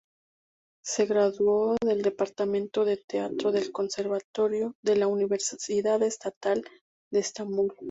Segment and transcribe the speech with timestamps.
[0.83, 6.63] Se graduó del departamento de teatro del Conservatorio de la Universidad Estatal
[7.11, 7.71] de Estambul.